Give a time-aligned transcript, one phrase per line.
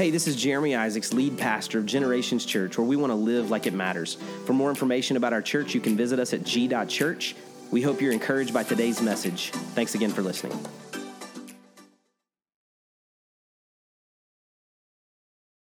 [0.00, 3.50] Hey, this is Jeremy Isaacs, lead pastor of Generations Church, where we want to live
[3.50, 4.14] like it matters.
[4.46, 7.36] For more information about our church, you can visit us at g.church.
[7.70, 9.50] We hope you're encouraged by today's message.
[9.50, 10.58] Thanks again for listening.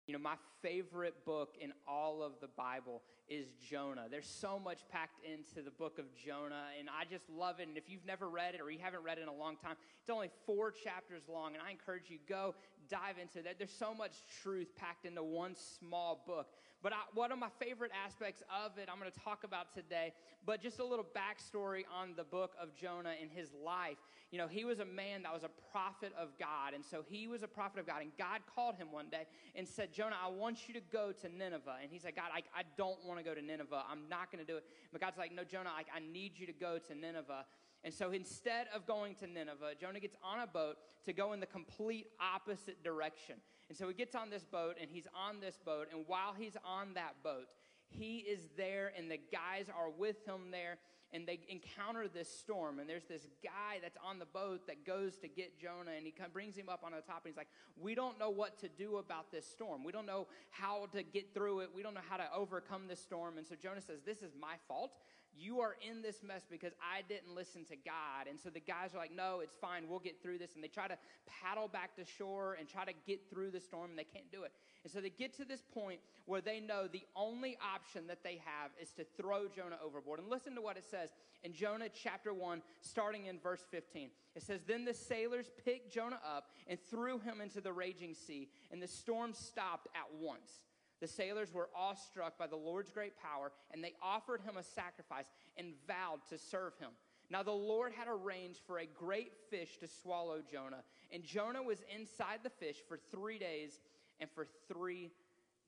[0.08, 4.06] You know, my favorite book in all of the Bible is Jonah.
[4.10, 7.68] There's so much packed into the book of Jonah, and I just love it.
[7.68, 9.76] And if you've never read it or you haven't read it in a long time,
[10.02, 12.56] it's only four chapters long, and I encourage you to go
[12.90, 13.58] dive into that.
[13.58, 16.48] There's so much truth packed into one small book.
[16.84, 20.14] But I, one of my favorite aspects of it, I'm going to talk about today,
[20.46, 23.98] but just a little backstory on the book of Jonah and his life.
[24.32, 27.28] You know, he was a man that was a prophet of God, and so he
[27.28, 30.30] was a prophet of God, and God called him one day and said, Jonah, I
[30.30, 31.78] want you to go to Nineveh.
[31.82, 33.84] And he said, God, I, I don't want to go to Nineveh.
[33.90, 34.66] I'm not going to do it.
[34.92, 37.46] But God's like, No, Jonah, I, I need you to go to Nineveh.
[37.86, 41.40] And so instead of going to Nineveh, Jonah gets on a boat to go in
[41.40, 43.36] the complete opposite direction.
[43.70, 45.90] And so he gets on this boat and he's on this boat.
[45.94, 47.46] And while he's on that boat,
[47.88, 50.80] he is there and the guys are with him there
[51.14, 55.18] and they encounter this storm and there's this guy that's on the boat that goes
[55.18, 57.48] to get jonah and he brings him up on the top and he's like
[57.80, 61.34] we don't know what to do about this storm we don't know how to get
[61.34, 64.22] through it we don't know how to overcome this storm and so jonah says this
[64.22, 64.92] is my fault
[65.38, 68.28] you are in this mess because I didn't listen to God.
[68.30, 69.88] And so the guys are like, no, it's fine.
[69.88, 70.56] We'll get through this.
[70.56, 70.98] And they try to
[71.28, 74.44] paddle back to shore and try to get through the storm, and they can't do
[74.44, 74.54] it.
[74.84, 78.42] And so they get to this point where they know the only option that they
[78.46, 80.20] have is to throw Jonah overboard.
[80.20, 80.95] And listen to what it says
[81.44, 84.10] in Jonah chapter 1, starting in verse 15.
[84.36, 88.50] It says, Then the sailors picked Jonah up and threw him into the raging sea,
[88.72, 90.62] and the storm stopped at once.
[91.02, 95.28] The sailors were awestruck by the Lord's great power, and they offered him a sacrifice
[95.58, 96.90] and vowed to serve him.
[97.30, 101.80] Now the Lord had arranged for a great fish to swallow Jonah, and Jonah was
[101.94, 103.80] inside the fish for three days
[104.20, 105.12] and for three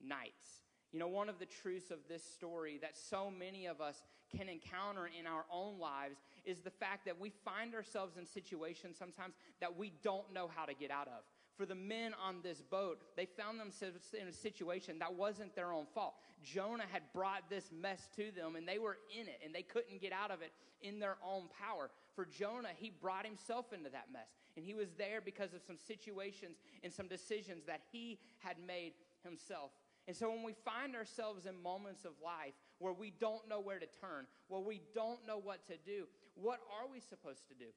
[0.04, 0.62] nights.
[0.92, 4.02] You know, one of the truths of this story that so many of us
[4.36, 8.96] can encounter in our own lives is the fact that we find ourselves in situations
[8.98, 11.22] sometimes that we don't know how to get out of
[11.58, 15.72] for the men on this boat, they found themselves in a situation that wasn't their
[15.72, 16.14] own fault.
[16.44, 20.00] Jonah had brought this mess to them and they were in it and they couldn't
[20.00, 20.52] get out of it
[20.82, 21.90] in their own power.
[22.14, 25.76] For Jonah, he brought himself into that mess and he was there because of some
[25.76, 28.92] situations and some decisions that he had made
[29.24, 29.72] himself.
[30.06, 33.78] And so when we find ourselves in moments of life where we don't know where
[33.78, 37.70] to turn, where we don't know what to do, what are we supposed to do?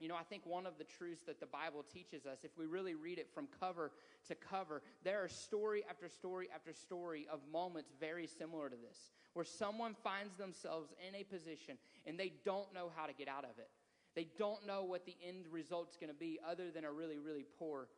[0.00, 2.64] You know, I think one of the truths that the Bible teaches us, if we
[2.64, 3.92] really read it from cover
[4.28, 9.10] to cover, there are story after story after story of moments very similar to this,
[9.34, 11.76] where someone finds themselves in a position
[12.06, 13.68] and they don't know how to get out of it.
[14.16, 17.44] They don't know what the end result's going to be other than a really, really
[17.58, 17.88] poor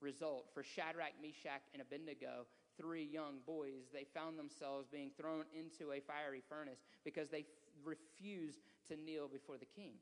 [0.00, 0.50] result.
[0.52, 2.46] For Shadrach, Meshach, and Abednego,
[2.82, 7.46] three young boys, they found themselves being thrown into a fiery furnace because they f-
[7.84, 9.94] refused to kneel before the king.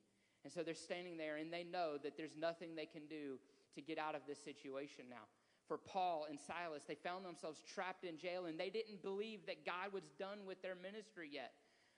[0.45, 3.39] And so they're standing there and they know that there's nothing they can do
[3.75, 5.29] to get out of this situation now.
[5.69, 9.67] For Paul and Silas, they found themselves trapped in jail and they didn't believe that
[9.67, 11.53] God was done with their ministry yet.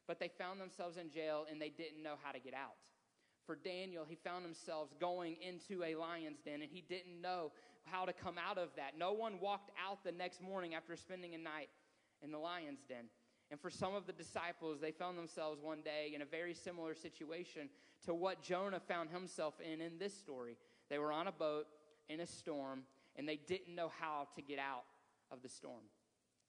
[0.08, 2.74] But they found themselves in jail and they didn't know how to get out.
[3.46, 7.52] For Daniel, he found himself going into a lion's den and he didn't know
[7.84, 8.98] how to come out of that.
[8.98, 11.68] No one walked out the next morning after spending a night
[12.22, 13.06] in the lion's den.
[13.50, 16.94] And for some of the disciples, they found themselves one day in a very similar
[16.94, 17.68] situation
[18.06, 20.56] to what Jonah found himself in in this story.
[20.88, 21.66] They were on a boat
[22.08, 22.84] in a storm,
[23.16, 24.84] and they didn't know how to get out
[25.30, 25.84] of the storm.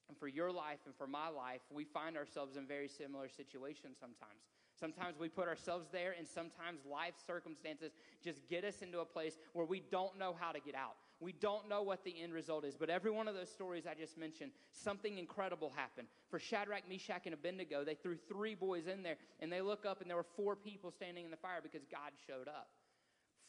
[0.08, 3.96] And for your life and for my life, we find ourselves in very similar situations
[4.00, 4.40] sometimes.
[4.78, 7.92] Sometimes we put ourselves there, and sometimes life circumstances
[8.22, 10.96] just get us into a place where we don't know how to get out.
[11.20, 13.94] We don't know what the end result is, but every one of those stories I
[13.94, 16.08] just mentioned, something incredible happened.
[16.28, 20.00] For Shadrach, Meshach, and Abednego, they threw three boys in there, and they look up,
[20.00, 22.68] and there were four people standing in the fire because God showed up.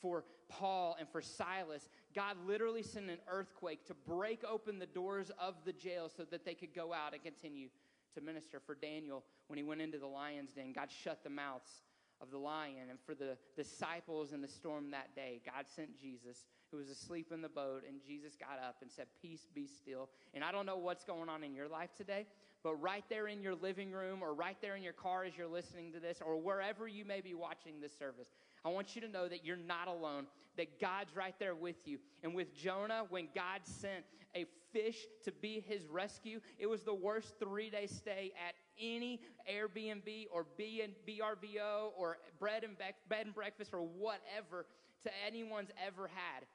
[0.02, 5.32] For Paul and for Silas, God literally sent an earthquake to break open the doors
[5.40, 7.70] of the jail so that they could go out and continue
[8.16, 8.60] to minister.
[8.60, 11.84] For Daniel, when he went into the lion's den, God shut the mouths
[12.22, 12.90] of the lion.
[12.90, 17.32] And for the disciples in the storm that day, God sent Jesus who was asleep
[17.32, 20.10] in the boat, and Jesus got up and said, Peace be still.
[20.34, 22.26] And I don't know what's going on in your life today,
[22.64, 25.48] but right there in your living room or right there in your car as you're
[25.48, 28.30] listening to this or wherever you may be watching this service,
[28.66, 30.26] I want you to know that you're not alone,
[30.58, 32.00] that God's right there with you.
[32.24, 34.04] And with Jonah, when God sent
[34.36, 39.22] a fish to be his rescue, it was the worst three day stay at any
[39.50, 44.66] Airbnb or B and BRVO or bread and, be- bed and breakfast or whatever
[45.04, 46.46] to anyone's ever had.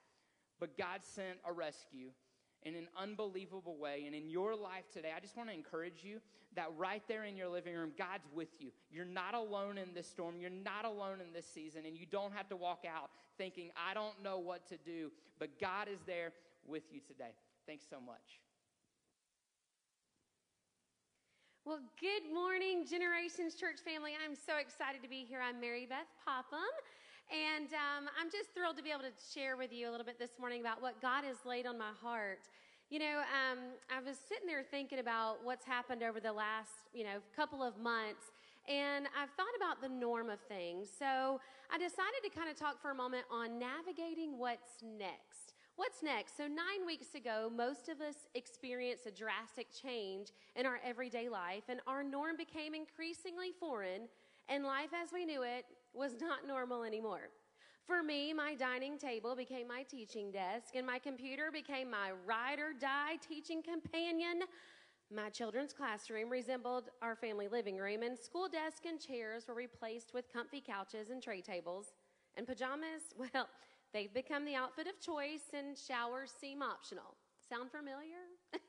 [0.59, 2.11] But God sent a rescue.
[2.63, 4.05] In an unbelievable way.
[4.07, 6.21] And in your life today, I just want to encourage you
[6.57, 8.71] that right there in your living room, God's with you.
[8.91, 10.35] You're not alone in this storm.
[10.41, 11.83] You're not alone in this season.
[11.87, 15.11] And you don't have to walk out thinking, I don't know what to do.
[15.39, 16.33] But God is there
[16.67, 17.33] with you today.
[17.67, 18.41] Thanks so much.
[21.65, 24.13] Well, good morning, Generations Church family.
[24.17, 25.41] I'm so excited to be here.
[25.41, 26.59] I'm Mary Beth Popham.
[27.31, 30.19] And um, I'm just thrilled to be able to share with you a little bit
[30.19, 32.41] this morning about what God has laid on my heart.
[32.91, 37.05] You know, um, I was sitting there thinking about what's happened over the last, you
[37.05, 38.35] know, couple of months,
[38.69, 40.89] and I've thought about the norm of things.
[40.99, 41.41] So
[41.71, 45.55] I decided to kind of talk for a moment on navigating what's next.
[45.77, 46.37] What's next?
[46.37, 51.63] So, nine weeks ago, most of us experienced a drastic change in our everyday life,
[51.69, 54.09] and our norm became increasingly foreign,
[54.49, 55.65] and life as we knew it
[55.95, 57.31] was not normal anymore.
[57.87, 62.61] For me, my dining table became my teaching desk, and my computer became my ride
[62.61, 64.43] or die teaching companion.
[65.13, 70.15] My children's classroom resembled our family living room, and school desks and chairs were replaced
[70.15, 71.95] with comfy couches and tray tables.
[72.37, 73.03] And pajamas,
[73.35, 73.49] well,
[73.93, 77.17] they've become the outfit of choice, and showers seem optional.
[77.49, 78.23] Sound familiar?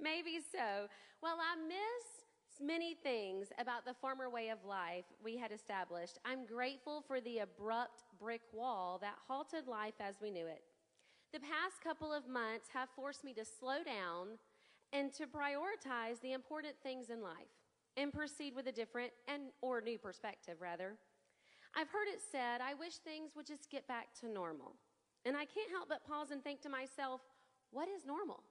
[0.00, 0.86] Maybe so.
[1.20, 2.17] Well, I miss
[2.60, 6.18] many things about the former way of life we had established.
[6.24, 10.62] I'm grateful for the abrupt brick wall that halted life as we knew it.
[11.32, 14.38] The past couple of months have forced me to slow down
[14.92, 17.52] and to prioritize the important things in life
[17.96, 20.96] and proceed with a different and or new perspective rather.
[21.76, 24.76] I've heard it said, I wish things would just get back to normal.
[25.24, 27.20] And I can't help but pause and think to myself,
[27.70, 28.42] what is normal?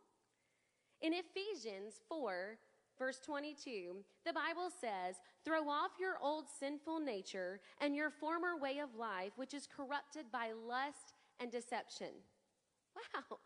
[1.01, 2.57] In Ephesians 4,
[2.98, 3.96] verse 22,
[4.26, 5.16] the Bible says,
[5.46, 10.26] Throw off your old sinful nature and your former way of life, which is corrupted
[10.32, 12.12] by lust and deception.
[12.96, 13.38] Wow.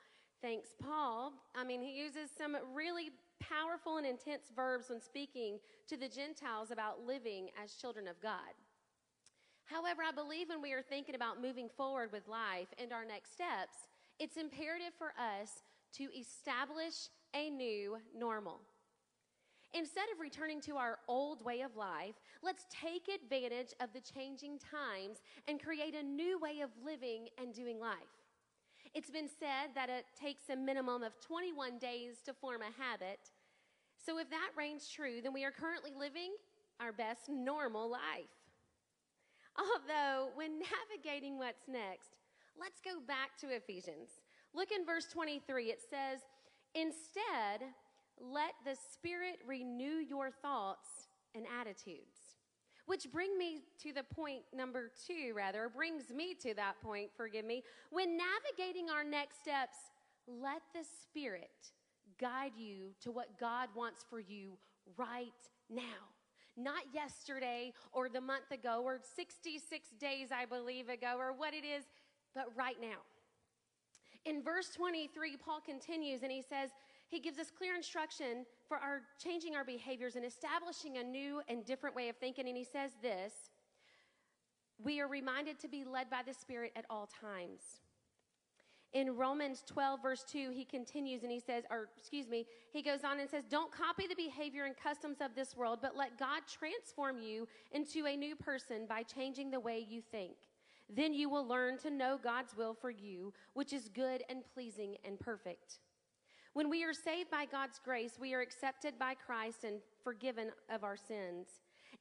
[0.41, 1.33] Thanks, Paul.
[1.55, 6.71] I mean, he uses some really powerful and intense verbs when speaking to the Gentiles
[6.71, 8.55] about living as children of God.
[9.65, 13.33] However, I believe when we are thinking about moving forward with life and our next
[13.33, 13.87] steps,
[14.19, 15.63] it's imperative for us
[15.93, 18.61] to establish a new normal.
[19.73, 24.59] Instead of returning to our old way of life, let's take advantage of the changing
[24.59, 27.95] times and create a new way of living and doing life.
[28.93, 33.19] It's been said that it takes a minimum of 21 days to form a habit.
[33.97, 36.33] So, if that reigns true, then we are currently living
[36.81, 38.35] our best normal life.
[39.57, 42.17] Although, when navigating what's next,
[42.59, 44.09] let's go back to Ephesians.
[44.53, 45.67] Look in verse 23.
[45.67, 46.19] It says,
[46.75, 47.71] Instead,
[48.21, 52.37] let the Spirit renew your thoughts and attitudes.
[52.85, 57.45] Which bring me to the point number two, rather, brings me to that point, forgive
[57.45, 57.63] me.
[57.91, 59.77] When navigating our next steps,
[60.27, 61.71] let the Spirit
[62.19, 64.57] guide you to what God wants for you
[64.97, 65.27] right
[65.69, 66.09] now.
[66.57, 71.65] Not yesterday or the month ago or 66 days, I believe, ago or what it
[71.65, 71.85] is,
[72.35, 72.99] but right now.
[74.25, 76.69] In verse 23, Paul continues and he says,
[77.11, 81.65] he gives us clear instruction for our changing our behaviors and establishing a new and
[81.65, 82.47] different way of thinking.
[82.47, 83.33] And he says this
[84.81, 87.81] We are reminded to be led by the Spirit at all times.
[88.93, 93.05] In Romans 12, verse 2, he continues and he says, or excuse me, he goes
[93.05, 96.43] on and says, Don't copy the behavior and customs of this world, but let God
[96.47, 100.35] transform you into a new person by changing the way you think.
[100.89, 104.95] Then you will learn to know God's will for you, which is good and pleasing
[105.05, 105.79] and perfect.
[106.53, 110.83] When we are saved by God's grace, we are accepted by Christ and forgiven of
[110.83, 111.47] our sins.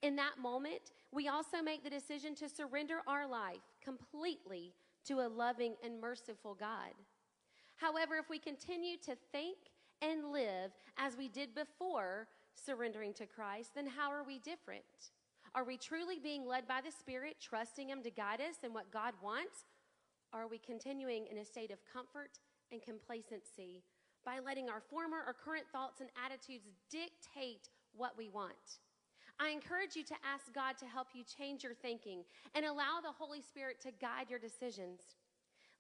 [0.03, 4.73] In that moment, we also make the decision to surrender our life completely
[5.07, 6.93] to a loving and merciful God.
[7.77, 9.57] However, if we continue to think
[10.03, 14.83] and live as we did before surrendering to Christ, then how are we different?
[15.55, 18.93] Are we truly being led by the Spirit, trusting Him to guide us in what
[18.93, 19.65] God wants?
[20.33, 22.39] Or are we continuing in a state of comfort
[22.73, 23.83] and complacency
[24.25, 28.79] by letting our former or current thoughts and attitudes dictate what we want.
[29.39, 32.25] I encourage you to ask God to help you change your thinking
[32.55, 35.01] and allow the Holy Spirit to guide your decisions.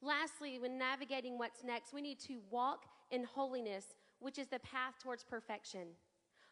[0.02, 4.94] Lastly, when navigating what's next, we need to walk in holiness, which is the path
[5.02, 5.88] towards perfection.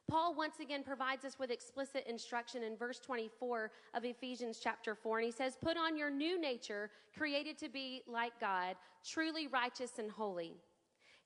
[0.06, 5.18] Paul once again provides us with explicit instruction in verse 24 of Ephesians chapter 4,
[5.18, 8.76] and he says, Put on your new nature, created to be like God,
[9.06, 10.56] truly righteous and holy.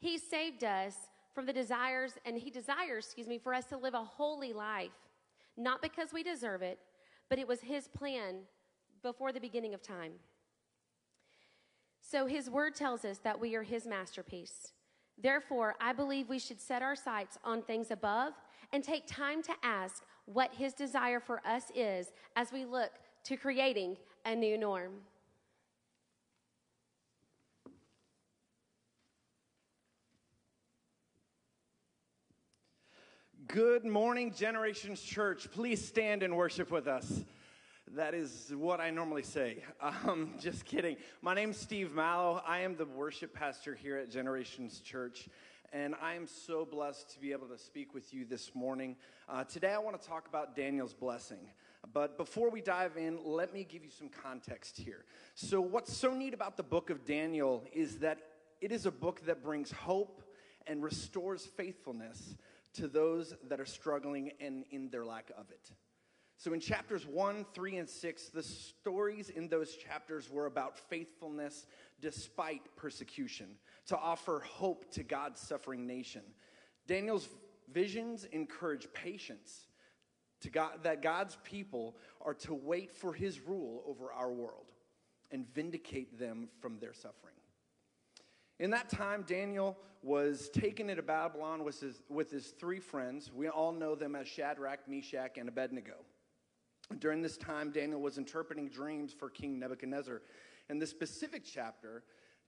[0.02, 0.96] He saved us
[1.32, 4.90] from the desires, and He desires, excuse me, for us to live a holy life,
[5.56, 6.80] not because we deserve it,
[7.30, 8.38] but it was His plan
[9.04, 10.14] before the beginning of time.
[12.00, 14.72] So His word tells us that we are His masterpiece.
[15.16, 18.32] Therefore, I believe we should set our sights on things above
[18.72, 22.90] and take time to ask what His desire for us is as we look
[23.22, 24.94] to creating a new norm.
[33.52, 35.50] Good morning, Generations Church.
[35.50, 37.22] Please stand and worship with us.
[37.94, 39.62] That is what I normally say.
[40.08, 40.96] Um, just kidding.
[41.20, 42.42] My name's Steve Mallow.
[42.46, 45.28] I am the worship pastor here at Generations Church,
[45.70, 48.96] and I am so blessed to be able to speak with you this morning.
[49.28, 51.50] Uh, today, I want to talk about Daniel's blessing.
[51.92, 55.04] But before we dive in, let me give you some context here.
[55.34, 58.16] So, what's so neat about the book of Daniel is that
[58.62, 60.22] it is a book that brings hope
[60.66, 62.34] and restores faithfulness
[62.74, 65.70] to those that are struggling and in their lack of it.
[66.38, 71.66] So, in chapters 1, 3, and 6, the stories in those chapters were about faithfulness
[72.00, 73.46] despite persecution,
[73.86, 76.22] to offer hope to God's suffering nation.
[76.88, 77.28] Daniel's
[77.72, 79.68] visions encourage patience,
[80.40, 84.66] to God, that God's people are to wait for his rule over our world
[85.30, 87.34] and vindicate them from their suffering.
[88.62, 93.28] In that time, Daniel was taken into Babylon with his, with his three friends.
[93.34, 95.94] We all know them as Shadrach, Meshach, and Abednego.
[97.00, 100.22] During this time, Daniel was interpreting dreams for King Nebuchadnezzar.
[100.70, 102.04] In this specific chapter,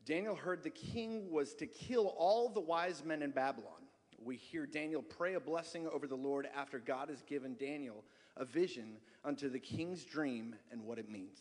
[0.06, 3.82] Daniel heard the king was to kill all the wise men in Babylon.
[4.22, 8.04] We hear Daniel pray a blessing over the Lord after God has given Daniel
[8.36, 11.40] a vision unto the king's dream and what it means.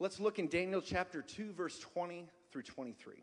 [0.00, 3.22] Let's look in Daniel chapter 2, verse 20 through 23.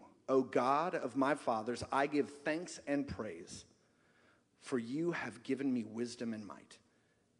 [0.31, 3.65] O God of my fathers, I give thanks and praise,
[4.61, 6.77] for you have given me wisdom and might,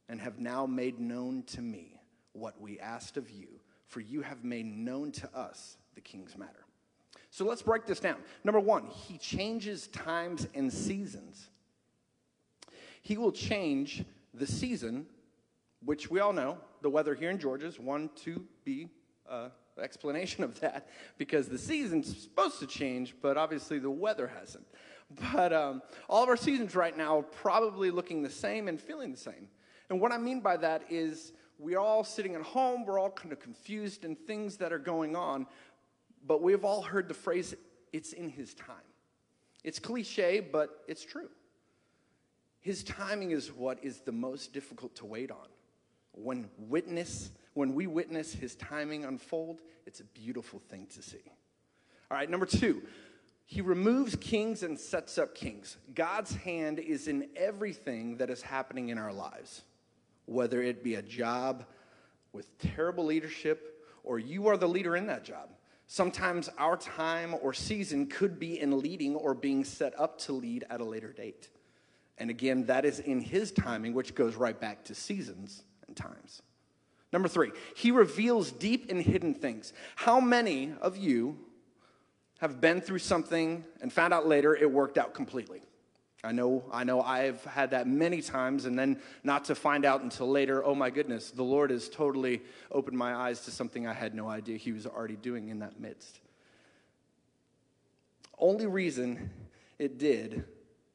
[0.09, 2.01] and have now made known to me
[2.33, 3.47] what we asked of you,
[3.85, 6.65] for you have made known to us the king's matter.
[7.29, 8.17] So let's break this down.
[8.43, 11.49] Number one, he changes times and seasons.
[13.01, 15.05] He will change the season,
[15.85, 18.89] which we all know, the weather here in Georgia is one to be
[19.29, 19.47] uh,
[19.79, 20.87] explanation of that
[21.17, 24.65] because the season's supposed to change, but obviously the weather hasn't.
[25.33, 29.11] But um, all of our seasons right now are probably looking the same and feeling
[29.11, 29.47] the same.
[29.89, 33.31] And what I mean by that is we're all sitting at home, we're all kind
[33.31, 35.47] of confused in things that are going on,
[36.25, 37.53] but we've all heard the phrase,
[37.91, 38.75] it's in his time.
[39.63, 41.29] It's cliche, but it's true.
[42.61, 45.47] His timing is what is the most difficult to wait on.
[46.13, 51.21] When witness when we witness his timing unfold, it's a beautiful thing to see.
[52.09, 52.81] All right, number two,
[53.45, 55.77] he removes kings and sets up kings.
[55.93, 59.63] God's hand is in everything that is happening in our lives,
[60.25, 61.65] whether it be a job
[62.31, 65.49] with terrible leadership or you are the leader in that job.
[65.87, 70.63] Sometimes our time or season could be in leading or being set up to lead
[70.69, 71.49] at a later date.
[72.17, 76.41] And again, that is in his timing, which goes right back to seasons times.
[77.13, 79.73] Number three, he reveals deep and hidden things.
[79.95, 81.37] How many of you
[82.39, 85.61] have been through something and found out later it worked out completely?
[86.23, 90.03] I know, I know I've had that many times, and then not to find out
[90.03, 93.93] until later, oh my goodness, the Lord has totally opened my eyes to something I
[93.93, 96.19] had no idea He was already doing in that midst.
[98.37, 99.31] Only reason
[99.79, 100.45] it did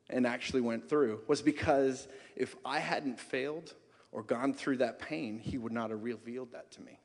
[0.09, 3.75] and actually went through was because if I hadn't failed,
[4.17, 6.99] or gone through that pain, he would not have revealed that to me.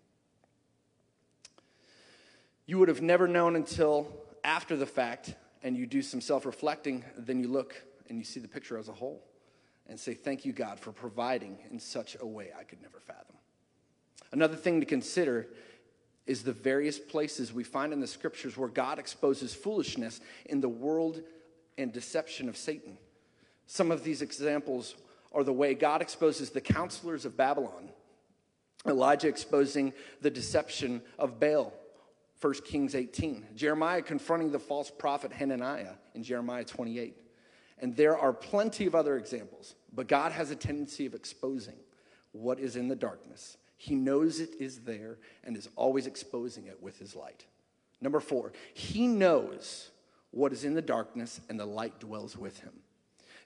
[2.66, 4.08] You would have never known until
[4.46, 7.76] after the fact, and you do some self reflecting, then you look
[8.08, 9.22] and you see the picture as a whole
[9.90, 13.36] and say, Thank you, God, for providing in such a way I could never fathom.
[14.32, 15.48] Another thing to consider
[16.26, 20.70] is the various places we find in the scriptures where God exposes foolishness in the
[20.70, 21.24] world
[21.78, 22.98] and deception of Satan.
[23.68, 24.96] Some of these examples
[25.32, 27.90] or the way God exposes the counselors of Babylon.
[28.86, 31.74] Elijah exposing the deception of Baal,
[32.40, 33.48] 1 Kings 18.
[33.56, 37.16] Jeremiah confronting the false prophet Hananiah in Jeremiah 28.
[37.80, 41.78] And there are plenty of other examples, but God has a tendency of exposing
[42.32, 43.58] what is in the darkness.
[43.78, 47.46] He knows it is there and is always exposing it with his light.
[48.00, 49.90] Number four, he knows
[50.32, 52.74] what is in the darkness and the light dwells with him.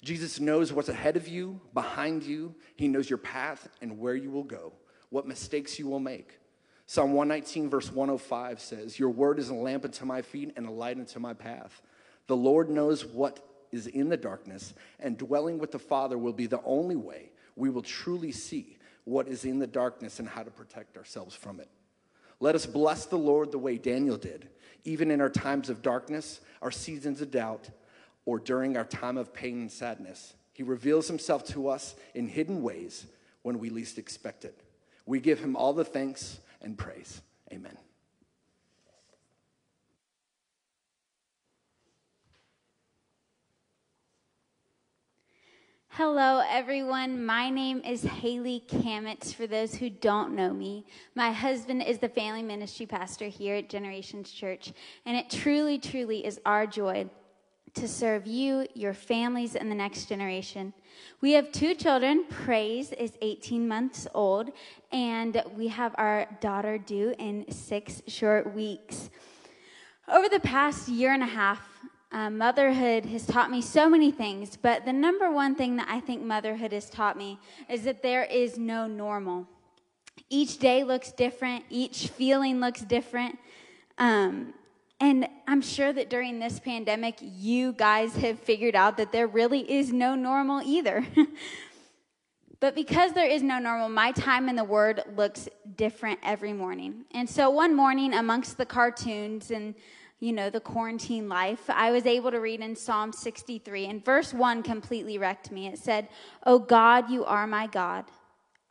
[0.05, 2.53] Jesus knows what's ahead of you, behind you.
[2.75, 4.73] He knows your path and where you will go,
[5.09, 6.37] what mistakes you will make.
[6.85, 10.71] Psalm 119, verse 105 says, Your word is a lamp unto my feet and a
[10.71, 11.81] light unto my path.
[12.27, 13.39] The Lord knows what
[13.71, 17.71] is in the darkness, and dwelling with the Father will be the only way we
[17.71, 21.69] will truly see what is in the darkness and how to protect ourselves from it.
[22.39, 24.49] Let us bless the Lord the way Daniel did,
[24.83, 27.71] even in our times of darkness, our seasons of doubt,
[28.25, 30.33] or during our time of pain and sadness.
[30.53, 33.05] He reveals himself to us in hidden ways
[33.43, 34.59] when we least expect it.
[35.05, 37.21] We give him all the thanks and praise.
[37.51, 37.77] Amen.
[45.89, 47.25] Hello, everyone.
[47.25, 49.33] My name is Haley Kamitz.
[49.33, 53.69] For those who don't know me, my husband is the family ministry pastor here at
[53.69, 54.73] Generations Church,
[55.05, 57.09] and it truly, truly is our joy
[57.75, 60.73] to serve you, your families, and the next generation.
[61.21, 62.25] We have two children.
[62.29, 64.51] Praise is 18 months old,
[64.91, 69.09] and we have our daughter due in six short weeks.
[70.07, 71.61] Over the past year and a half,
[72.11, 75.99] uh, motherhood has taught me so many things, but the number one thing that I
[75.99, 77.39] think motherhood has taught me
[77.69, 79.47] is that there is no normal.
[80.29, 83.37] Each day looks different, each feeling looks different.
[83.97, 84.53] Um,
[84.99, 89.69] and I'm sure that during this pandemic, you guys have figured out that there really
[89.71, 91.05] is no normal either.
[92.59, 97.05] but because there is no normal, my time in the Word looks different every morning.
[97.11, 99.75] And so one morning, amongst the cartoons and
[100.19, 104.33] you know, the quarantine life, I was able to read in Psalm 63, and verse
[104.33, 105.67] 1 completely wrecked me.
[105.67, 106.07] It said,
[106.45, 108.05] Oh God, you are my God.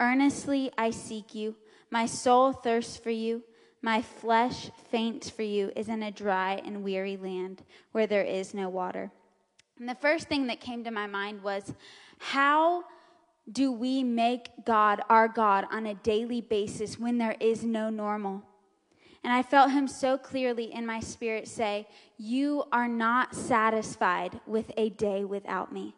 [0.01, 1.55] Earnestly I seek you.
[1.91, 3.43] My soul thirsts for you.
[3.85, 7.63] My flesh faints for you is in a dry and weary land
[7.93, 9.11] where there is no water.
[9.79, 11.75] And the first thing that came to my mind was
[12.17, 12.85] how
[13.53, 18.43] do we make God our God on a daily basis when there is no normal?
[19.23, 24.73] And I felt him so clearly in my spirit say, You are not satisfied with
[24.79, 25.95] a day without me.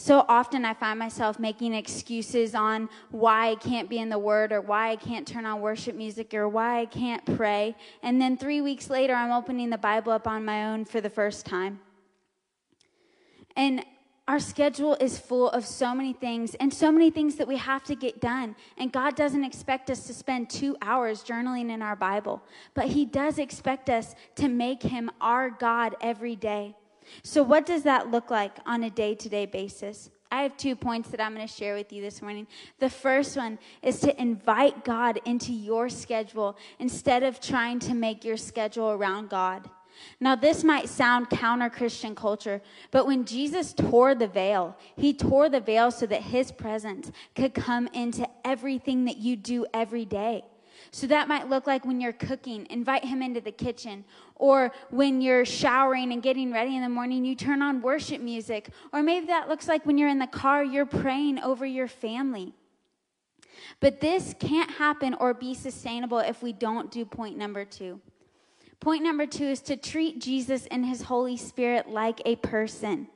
[0.00, 4.50] So often I find myself making excuses on why I can't be in the Word
[4.50, 7.76] or why I can't turn on worship music or why I can't pray.
[8.02, 11.10] And then three weeks later, I'm opening the Bible up on my own for the
[11.10, 11.80] first time.
[13.54, 13.84] And
[14.26, 17.84] our schedule is full of so many things and so many things that we have
[17.84, 18.56] to get done.
[18.78, 23.04] And God doesn't expect us to spend two hours journaling in our Bible, but He
[23.04, 26.74] does expect us to make Him our God every day.
[27.22, 30.10] So, what does that look like on a day to day basis?
[30.32, 32.46] I have two points that I'm going to share with you this morning.
[32.78, 38.24] The first one is to invite God into your schedule instead of trying to make
[38.24, 39.68] your schedule around God.
[40.20, 45.48] Now, this might sound counter Christian culture, but when Jesus tore the veil, he tore
[45.48, 50.44] the veil so that his presence could come into everything that you do every day.
[50.92, 54.04] So that might look like when you're cooking, invite him into the kitchen.
[54.34, 58.70] Or when you're showering and getting ready in the morning, you turn on worship music.
[58.92, 62.54] Or maybe that looks like when you're in the car, you're praying over your family.
[63.78, 68.00] But this can't happen or be sustainable if we don't do point number two.
[68.80, 73.08] Point number two is to treat Jesus and his Holy Spirit like a person.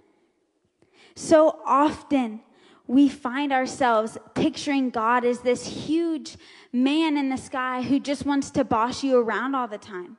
[1.17, 2.41] So often,
[2.87, 6.37] we find ourselves picturing God as this huge
[6.73, 10.19] man in the sky who just wants to boss you around all the time.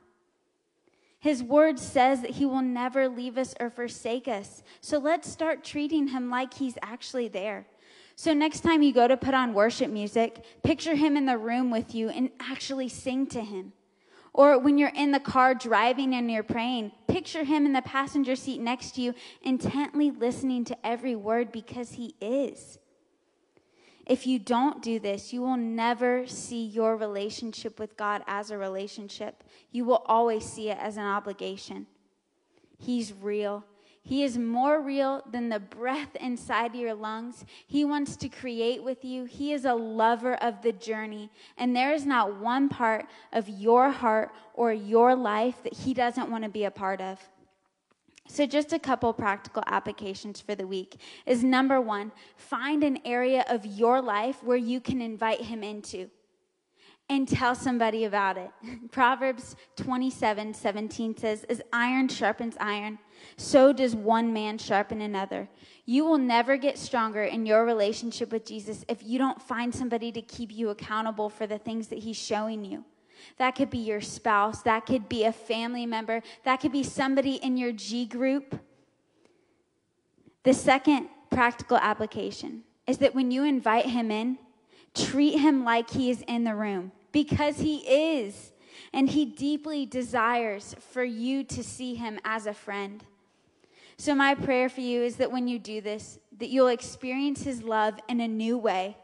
[1.19, 4.63] His word says that he will never leave us or forsake us.
[4.81, 7.67] So let's start treating him like he's actually there.
[8.15, 11.69] So next time you go to put on worship music, picture him in the room
[11.69, 13.73] with you and actually sing to him.
[14.37, 18.35] Or when you're in the car driving and you're praying, picture him in the passenger
[18.35, 22.77] seat next to you, intently listening to every word because he is.
[24.05, 28.57] If you don't do this, you will never see your relationship with God as a
[28.57, 29.41] relationship.
[29.71, 31.87] You will always see it as an obligation.
[32.77, 33.63] He's real.
[34.07, 37.43] He is more real than the breath inside your lungs.
[37.65, 39.25] He wants to create with you.
[39.25, 41.31] He is a lover of the journey.
[41.57, 46.29] And there is not one part of your heart or your life that He doesn't
[46.29, 47.19] want to be a part of.
[48.27, 53.43] So, just a couple practical applications for the week is number one, find an area
[53.49, 56.09] of your life where you can invite him into
[57.09, 58.49] and tell somebody about it.
[58.91, 62.99] Proverbs 27 17 says, As iron sharpens iron,
[63.37, 65.47] so does one man sharpen another.
[65.85, 70.11] You will never get stronger in your relationship with Jesus if you don't find somebody
[70.11, 72.83] to keep you accountable for the things that he's showing you.
[73.37, 74.61] That could be your spouse.
[74.63, 76.21] That could be a family member.
[76.43, 78.59] That could be somebody in your G group.
[80.43, 84.37] The second practical application is that when you invite him in,
[84.95, 88.51] treat him like he is in the room because he is.
[88.93, 93.03] And he deeply desires for you to see him as a friend.
[93.97, 97.63] So, my prayer for you is that when you do this, that you'll experience his
[97.63, 98.97] love in a new way,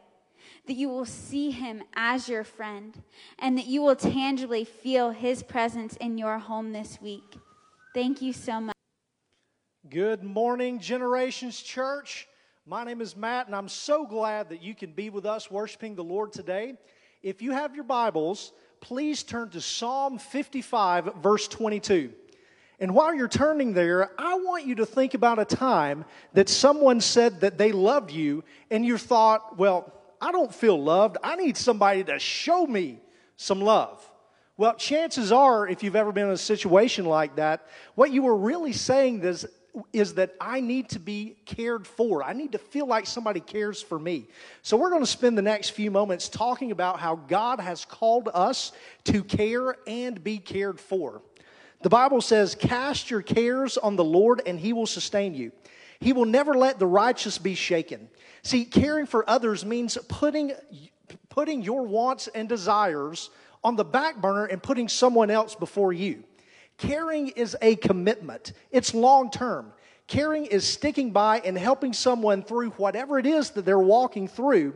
[0.67, 3.01] that you will see him as your friend,
[3.39, 7.38] and that you will tangibly feel his presence in your home this week.
[7.93, 8.75] Thank you so much.
[9.89, 12.27] Good morning, Generations Church.
[12.67, 15.95] My name is Matt, and I'm so glad that you can be with us worshiping
[15.95, 16.76] the Lord today.
[17.24, 22.13] If you have your Bibles, please turn to Psalm 55, verse 22.
[22.80, 27.02] And while you're turning there, I want you to think about a time that someone
[27.02, 31.17] said that they loved you, and you thought, well, I don't feel loved.
[31.24, 33.00] I need somebody to show me
[33.38, 34.08] some love.
[34.56, 38.38] Well, chances are, if you've ever been in a situation like that, what you were
[38.38, 39.47] really saying is,
[39.93, 42.23] is that I need to be cared for.
[42.23, 44.27] I need to feel like somebody cares for me.
[44.62, 48.29] So, we're going to spend the next few moments talking about how God has called
[48.34, 48.71] us
[49.05, 51.21] to care and be cared for.
[51.81, 55.51] The Bible says, Cast your cares on the Lord, and he will sustain you.
[55.99, 58.10] He will never let the righteous be shaken.
[58.43, 60.53] See, caring for others means putting,
[61.29, 63.29] putting your wants and desires
[63.63, 66.23] on the back burner and putting someone else before you.
[66.82, 69.74] Caring is a commitment, it's long term.
[70.08, 74.76] Caring is sticking by and helping someone through whatever it is that they're walking through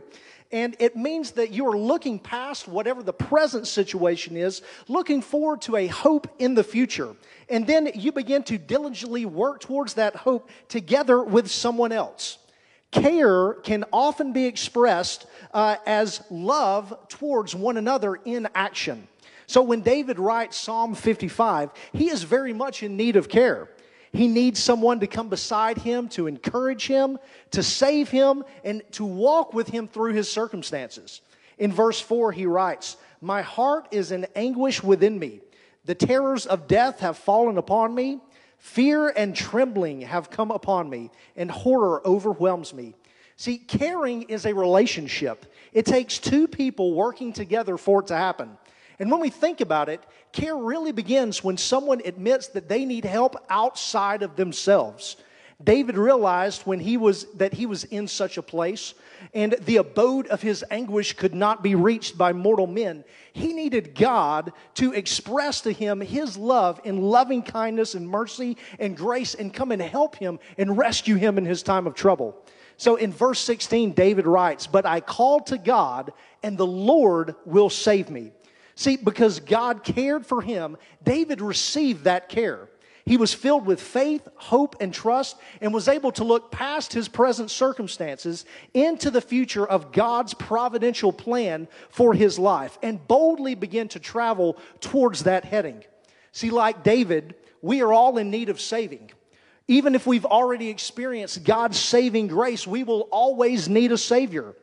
[0.52, 5.60] and it means that you are looking past whatever the present situation is, looking forward
[5.62, 7.16] to a hope in the future.
[7.48, 12.38] And then you begin to diligently work towards that hope together with someone else.
[12.92, 19.08] Care can often be expressed uh, as love towards one another in action.
[19.46, 23.68] So when David writes Psalm 55, he is very much in need of care.
[24.12, 27.18] He needs someone to come beside him, to encourage him,
[27.50, 31.20] to save him, and to walk with him through his circumstances.
[31.58, 35.40] In verse 4, he writes, My heart is in anguish within me.
[35.84, 38.20] The terrors of death have fallen upon me.
[38.58, 42.94] Fear and trembling have come upon me, and horror overwhelms me.
[43.36, 45.46] See, caring is a relationship.
[45.72, 48.56] It takes two people working together for it to happen.
[48.98, 53.04] And when we think about it, care really begins when someone admits that they need
[53.04, 55.16] help outside of themselves.
[55.62, 58.92] David realized when he was that he was in such a place
[59.32, 63.04] and the abode of his anguish could not be reached by mortal men.
[63.32, 68.94] He needed God to express to him his love in loving kindness and mercy and
[68.94, 72.36] grace and come and help him and rescue him in his time of trouble.
[72.76, 77.70] So in verse 16, David writes, But I called to God, and the Lord will
[77.70, 78.32] save me.
[78.76, 82.68] See, because God cared for him, David received that care.
[83.06, 87.08] He was filled with faith, hope, and trust, and was able to look past his
[87.08, 93.88] present circumstances into the future of God's providential plan for his life and boldly begin
[93.88, 95.82] to travel towards that heading.
[96.32, 99.10] See, like David, we are all in need of saving.
[99.68, 104.54] Even if we've already experienced God's saving grace, we will always need a Savior.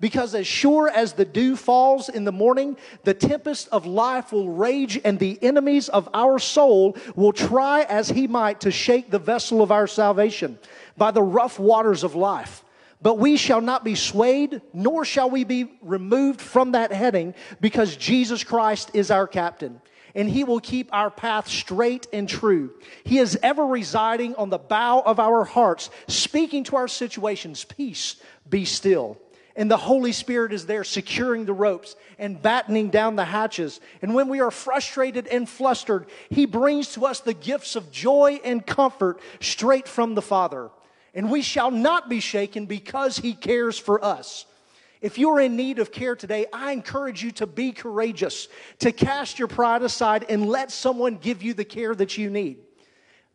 [0.00, 4.48] Because as sure as the dew falls in the morning, the tempest of life will
[4.48, 9.18] rage, and the enemies of our soul will try as he might to shake the
[9.18, 10.58] vessel of our salvation
[10.96, 12.64] by the rough waters of life.
[13.02, 17.96] But we shall not be swayed, nor shall we be removed from that heading, because
[17.96, 19.80] Jesus Christ is our captain
[20.14, 22.72] and he will keep our path straight and true.
[23.04, 28.16] He is ever residing on the bow of our hearts, speaking to our situations, peace,
[28.48, 29.18] be still.
[29.56, 33.80] And the Holy Spirit is there securing the ropes and battening down the hatches.
[34.00, 38.40] And when we are frustrated and flustered, He brings to us the gifts of joy
[38.44, 40.70] and comfort straight from the Father.
[41.14, 44.46] And we shall not be shaken because He cares for us.
[45.00, 48.48] If you are in need of care today, I encourage you to be courageous,
[48.80, 52.58] to cast your pride aside and let someone give you the care that you need.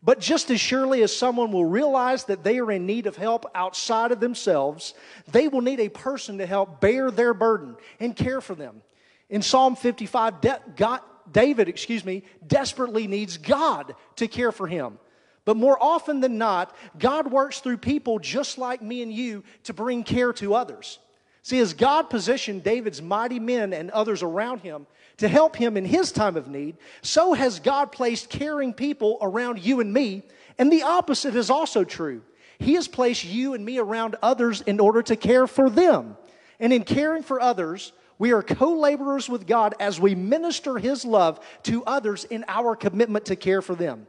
[0.02, 3.46] But just as surely as someone will realize that they are in need of help
[3.54, 4.94] outside of themselves,
[5.32, 8.82] they will need a person to help bear their burden and care for them.
[9.28, 14.98] In Psalm 55, De- God, David, excuse me, desperately needs God to care for him.
[15.44, 19.72] But more often than not, God works through people just like me and you to
[19.72, 20.98] bring care to others.
[21.42, 25.84] See, as God positioned David's mighty men and others around him to help him in
[25.84, 30.22] his time of need, so has God placed caring people around you and me,
[30.58, 32.22] and the opposite is also true.
[32.58, 36.16] He has placed you and me around others in order to care for them.
[36.58, 41.04] And in caring for others, we are co laborers with God as we minister His
[41.04, 44.06] love to others in our commitment to care for them.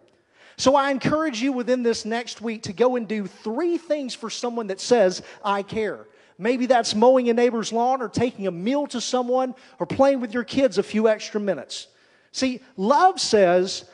[0.56, 4.30] So I encourage you within this next week to go and do three things for
[4.30, 6.08] someone that says, I care.
[6.38, 10.34] Maybe that's mowing a neighbor's lawn or taking a meal to someone or playing with
[10.34, 11.88] your kids a few extra minutes.
[12.32, 13.86] See, love says,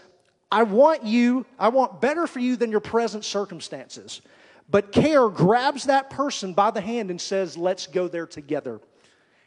[0.51, 4.21] I want you, I want better for you than your present circumstances.
[4.69, 8.79] But care grabs that person by the hand and says, Let's go there together.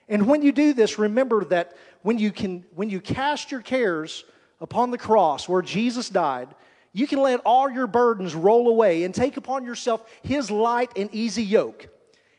[0.09, 4.25] And when you do this, remember that when you, can, when you cast your cares
[4.61, 6.49] upon the cross where Jesus died,
[6.93, 11.13] you can let all your burdens roll away and take upon yourself his light and
[11.13, 11.89] easy yoke.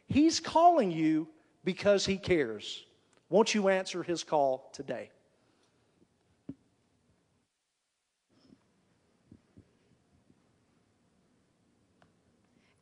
[0.08, 1.28] He's calling you
[1.64, 2.86] because he cares.
[3.30, 5.10] Won't you answer his call today?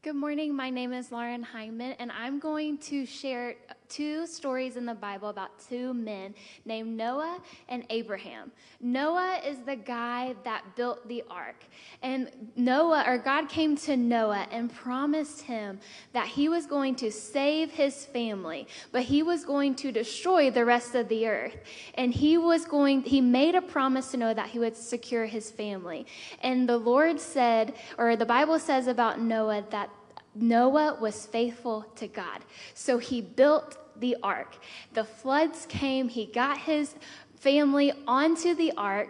[0.04, 0.56] Good morning.
[0.56, 3.56] My name is Lauren Hyman, and I'm going to share
[3.96, 6.34] two stories in the Bible about two men
[6.66, 8.52] named Noah and Abraham.
[8.82, 11.64] Noah is the guy that built the ark.
[12.02, 15.80] And Noah, or God came to Noah and promised him
[16.12, 20.66] that he was going to save his family, but he was going to destroy the
[20.66, 21.56] rest of the earth.
[21.94, 25.52] And he was going, he made a promise to Noah that he would secure his
[25.52, 26.06] family.
[26.42, 29.90] And the Lord said, or the Bible says about Noah that
[30.36, 32.42] Noah was faithful to God.
[32.74, 34.56] So he built the ark.
[34.94, 36.96] The floods came, he got his
[37.40, 39.10] family onto the ark,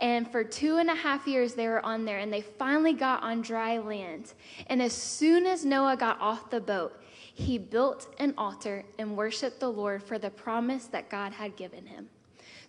[0.00, 3.22] and for two and a half years they were on there, and they finally got
[3.22, 4.34] on dry land.
[4.66, 7.00] And as soon as Noah got off the boat,
[7.34, 11.86] he built an altar and worshiped the Lord for the promise that God had given
[11.86, 12.08] him.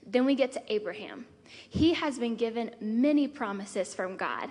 [0.05, 1.25] Then we get to Abraham.
[1.69, 4.49] He has been given many promises from God.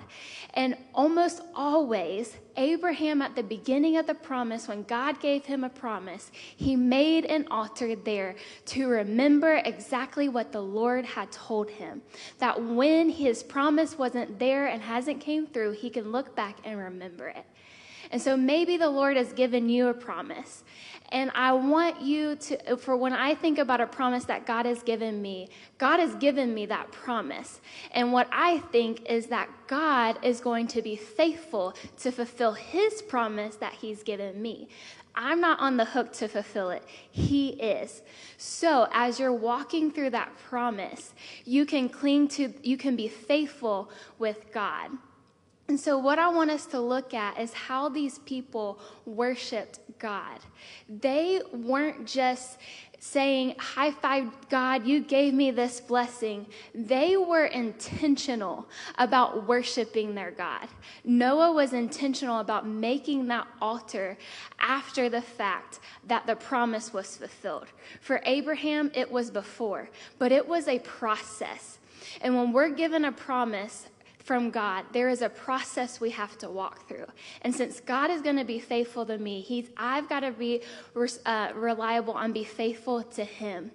[0.55, 5.69] And almost always, Abraham, at the beginning of the promise, when God gave him a
[5.69, 8.37] promise, he made an altar there
[8.67, 12.03] to remember exactly what the Lord had told him.
[12.39, 16.79] That when his promise wasn't there and hasn't came through, he can look back and
[16.79, 17.45] remember it.
[18.11, 20.65] And so maybe the Lord has given you a promise.
[21.13, 24.83] And I want you to, for when I think about a promise that God has
[24.83, 27.61] given me, God has given me that promise.
[27.91, 33.03] And what I think is that God is going to be faithful to fulfill his
[33.03, 34.69] promise that he's given me.
[35.15, 36.85] I'm not on the hook to fulfill it.
[37.11, 38.03] He is.
[38.37, 43.91] So, as you're walking through that promise, you can cling to, you can be faithful
[44.19, 44.91] with God.
[45.71, 50.41] And so, what I want us to look at is how these people worshiped God.
[50.89, 52.59] They weren't just
[52.99, 56.47] saying, High five, God, you gave me this blessing.
[56.75, 60.67] They were intentional about worshiping their God.
[61.05, 64.19] Noah was intentional about making that altar
[64.59, 65.79] after the fact
[66.09, 67.69] that the promise was fulfilled.
[68.01, 71.79] For Abraham, it was before, but it was a process.
[72.23, 73.87] And when we're given a promise,
[74.31, 77.07] from God, there is a process we have to walk through.
[77.43, 80.63] And since God is going to be faithful to me, he's, I've got to be
[81.27, 83.73] uh, reliable and be faithful to Him.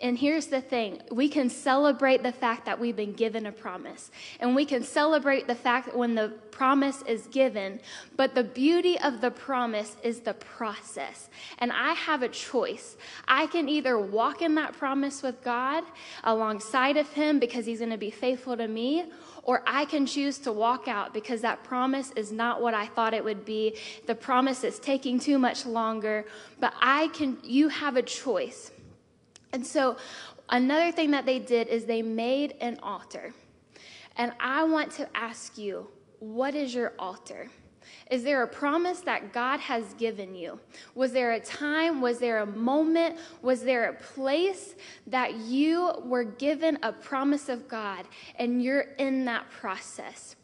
[0.00, 4.10] And here's the thing we can celebrate the fact that we've been given a promise,
[4.40, 7.78] and we can celebrate the fact that when the promise is given,
[8.16, 11.28] but the beauty of the promise is the process.
[11.58, 12.96] And I have a choice.
[13.28, 15.84] I can either walk in that promise with God
[16.24, 19.04] alongside of Him because He's going to be faithful to me
[19.48, 23.14] or I can choose to walk out because that promise is not what I thought
[23.14, 23.78] it would be.
[24.04, 26.26] The promise is taking too much longer,
[26.60, 28.70] but I can, you have a choice.
[29.54, 29.96] And so,
[30.50, 33.32] another thing that they did is they made an altar.
[34.16, 37.48] And I want to ask you, what is your altar?
[38.10, 40.58] Is there a promise that God has given you?
[40.94, 42.00] Was there a time?
[42.00, 43.18] Was there a moment?
[43.42, 44.74] Was there a place
[45.06, 50.36] that you were given a promise of God and you're in that process?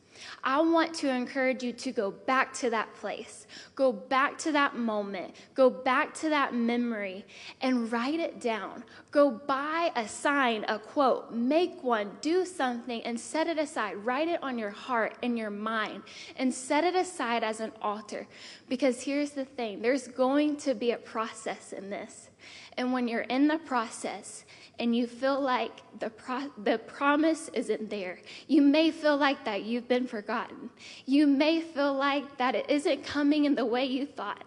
[0.46, 4.76] I want to encourage you to go back to that place, go back to that
[4.76, 7.24] moment, go back to that memory,
[7.62, 8.84] and write it down.
[9.10, 13.96] Go buy a sign, a quote, make one, do something, and set it aside.
[13.96, 16.02] Write it on your heart and your mind,
[16.36, 18.26] and set it aside as an altar.
[18.68, 22.28] Because here's the thing there's going to be a process in this.
[22.76, 24.44] And when you're in the process,
[24.78, 28.18] and you feel like the, pro- the promise isn't there.
[28.48, 30.70] You may feel like that you've been forgotten.
[31.06, 34.44] You may feel like that it isn't coming in the way you thought.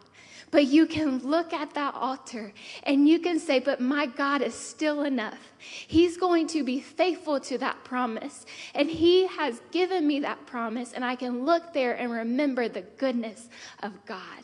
[0.49, 4.53] But you can look at that altar and you can say, But my God is
[4.53, 5.39] still enough.
[5.57, 8.45] He's going to be faithful to that promise.
[8.73, 12.81] And He has given me that promise, and I can look there and remember the
[12.81, 13.49] goodness
[13.83, 14.43] of God.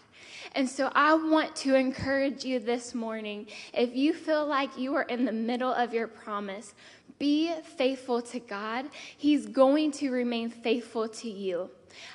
[0.56, 3.48] And so I want to encourage you this morning.
[3.74, 6.76] If you feel like you are in the middle of your promise,
[7.18, 8.86] be faithful to God.
[9.18, 11.72] He's going to remain faithful to you.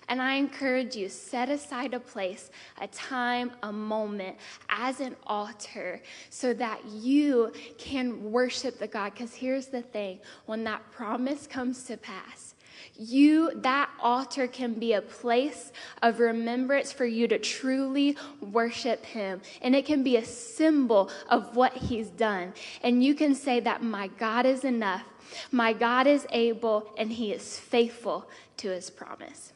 [0.09, 4.37] And I encourage you, set aside a place, a time, a moment
[4.69, 9.15] as an altar so that you can worship the God.
[9.15, 12.48] Because here's the thing when that promise comes to pass,
[12.99, 19.41] you that altar can be a place of remembrance for you to truly worship him.
[19.63, 22.53] And it can be a symbol of what he's done.
[22.83, 25.05] And you can say that my god is enough.
[25.53, 29.53] My god is able and he is faithful to his promise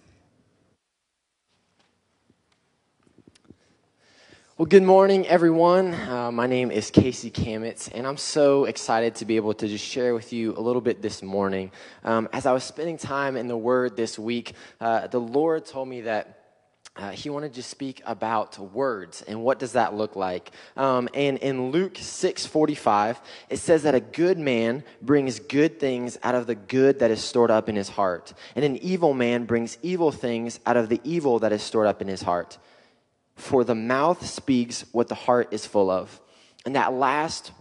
[4.59, 5.95] Well, good morning, everyone.
[5.95, 9.83] Uh, my name is Casey Kamitz, and I'm so excited to be able to just
[9.83, 11.73] share with you a little bit this morning.
[12.05, 15.89] Um, as I was spending time in the Word this week, uh, the Lord told
[15.89, 16.39] me that.
[16.95, 21.39] Uh, he wanted to speak about words and what does that look like um, and
[21.39, 23.17] in luke 6.45
[23.49, 27.25] it says that a good man brings good things out of the good that is
[27.25, 31.01] stored up in his heart and an evil man brings evil things out of the
[31.03, 32.59] evil that is stored up in his heart
[33.35, 36.21] for the mouth speaks what the heart is full of.
[36.65, 37.53] And that last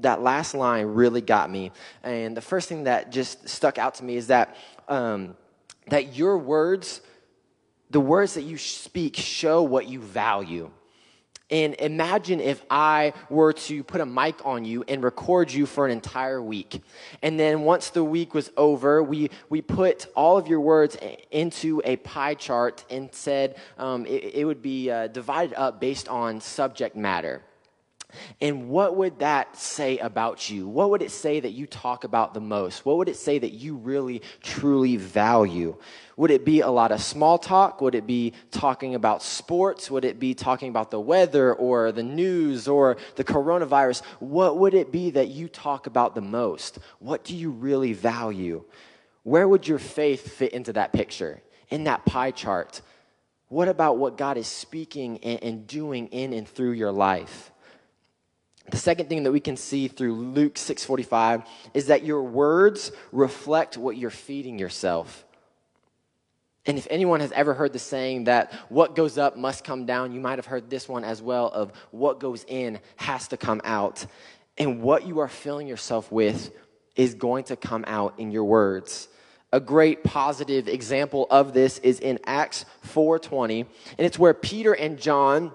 [0.00, 1.70] that last line really got me.
[2.02, 4.56] And the first thing that just stuck out to me is that
[4.88, 5.36] um,
[5.88, 7.00] that your words,
[7.90, 10.70] the words that you speak, show what you value.
[11.50, 15.84] And imagine if I were to put a mic on you and record you for
[15.84, 16.82] an entire week.
[17.22, 20.96] And then once the week was over, we, we put all of your words
[21.30, 26.08] into a pie chart and said um, it, it, would be uh, divided up based
[26.08, 27.42] on subject matter.
[28.40, 30.68] And what would that say about you?
[30.68, 32.84] What would it say that you talk about the most?
[32.84, 35.76] What would it say that you really, truly value?
[36.16, 37.80] Would it be a lot of small talk?
[37.80, 39.90] Would it be talking about sports?
[39.90, 44.02] Would it be talking about the weather or the news or the coronavirus?
[44.18, 46.78] What would it be that you talk about the most?
[46.98, 48.64] What do you really value?
[49.22, 52.80] Where would your faith fit into that picture, in that pie chart?
[53.48, 57.49] What about what God is speaking and, doing in and through your life?
[58.70, 63.76] The second thing that we can see through Luke 6:45 is that your words reflect
[63.76, 65.24] what you're feeding yourself.
[66.66, 70.12] And if anyone has ever heard the saying that what goes up must come down,
[70.12, 73.60] you might have heard this one as well of what goes in has to come
[73.64, 74.06] out.
[74.58, 76.52] And what you are filling yourself with
[76.94, 79.08] is going to come out in your words.
[79.52, 83.66] A great positive example of this is in Acts 4:20,
[83.98, 85.50] and it's where Peter and John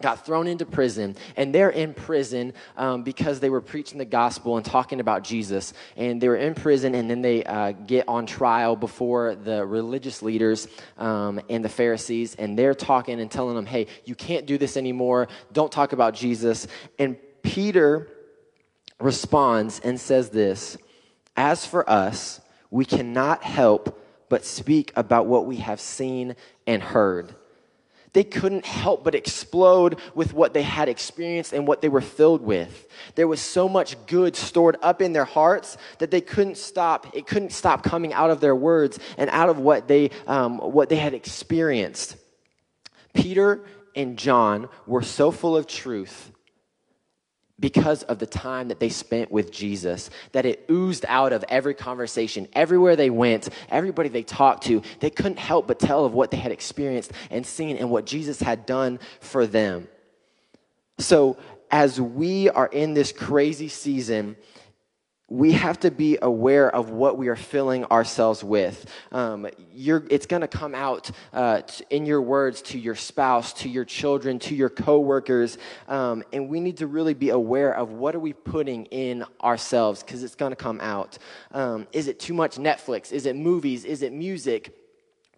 [0.00, 4.56] got thrown into prison, and they're in prison um, because they were preaching the gospel
[4.56, 5.72] and talking about Jesus.
[5.96, 10.22] And they were in prison, and then they uh, get on trial before the religious
[10.22, 14.58] leaders um, and the Pharisees, and they're talking and telling them, hey, you can't do
[14.58, 15.28] this anymore.
[15.52, 16.66] Don't talk about Jesus.
[16.98, 18.08] And Peter
[18.98, 20.76] responds and says this
[21.36, 26.36] As for us, we cannot help but speak about what we have seen
[26.66, 27.34] and heard
[28.12, 32.42] they couldn't help but explode with what they had experienced and what they were filled
[32.42, 32.88] with.
[33.14, 37.14] There was so much good stored up in their hearts that they couldn't stop.
[37.14, 40.88] It couldn't stop coming out of their words and out of what they, um, what
[40.88, 42.16] they had experienced.
[43.14, 46.32] Peter and John were so full of truth
[47.60, 51.74] because of the time that they spent with Jesus, that it oozed out of every
[51.74, 52.48] conversation.
[52.54, 56.38] Everywhere they went, everybody they talked to, they couldn't help but tell of what they
[56.38, 59.86] had experienced and seen and what Jesus had done for them.
[60.98, 61.36] So,
[61.70, 64.36] as we are in this crazy season,
[65.30, 68.84] we have to be aware of what we are filling ourselves with.
[69.12, 73.84] Um, it's going to come out uh, in your words to your spouse, to your
[73.84, 78.20] children, to your coworkers, um, and we need to really be aware of what are
[78.20, 81.16] we putting in ourselves because it's going to come out.
[81.52, 83.12] Um, is it too much Netflix?
[83.12, 83.84] Is it movies?
[83.84, 84.79] Is it music?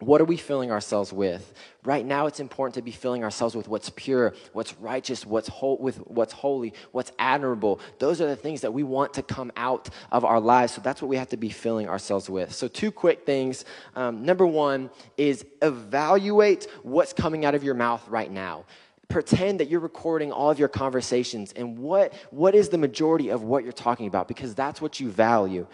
[0.04, 1.54] What are we filling ourselves with?
[1.84, 5.96] Right now, it's important to be filling ourselves with what's pure, what's righteous, what's with
[5.98, 7.78] what's holy, what's admirable.
[8.00, 10.74] Those are the things that we want to come out of our lives.
[10.74, 12.52] So that's what we have to be filling ourselves with.
[12.52, 13.64] So, two quick things.
[13.94, 18.64] Um, number one is evaluate what's coming out of your mouth right now
[19.12, 23.42] pretend that you're recording all of your conversations and what what is the majority of
[23.42, 25.66] what you're talking about because that's what you value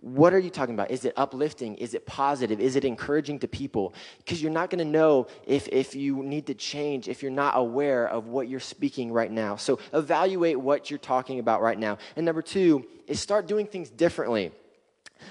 [0.00, 0.90] what are you talking about?
[0.90, 1.76] Is it uplifting?
[1.76, 2.60] Is it positive?
[2.60, 3.94] Is it encouraging to people?
[4.18, 7.56] Because you're not going to know if, if you need to change if you're not
[7.56, 9.56] aware of what you're speaking right now.
[9.56, 11.98] So evaluate what you're talking about right now.
[12.16, 14.50] And number two is start doing things differently.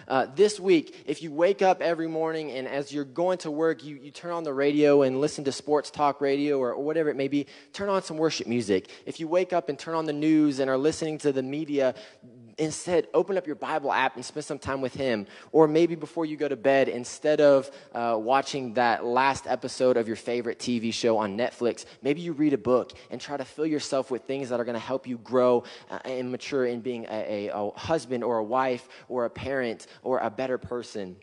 [0.08, 3.84] Uh, this week, if you wake up every morning and as you're going to work,
[3.84, 7.10] you, you turn on the radio and listen to sports talk radio or, or whatever
[7.10, 8.90] it may be, turn on some worship music.
[9.06, 11.96] If you wake up and turn on the news and are listening to the media,
[12.58, 15.26] instead open up your bible app and spend some time with him.
[15.52, 20.08] Or maybe before you go to bed instead of uh, watching that last episode of
[20.08, 23.66] your favorite tv show on netflix maybe you read a book and try to fill
[23.66, 27.06] yourself with things that are going to help you grow uh, and mature in being
[27.06, 31.16] a, a, a husband or a wife or a parent or a better person